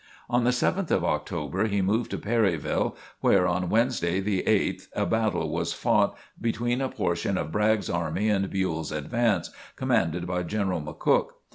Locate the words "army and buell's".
7.87-8.91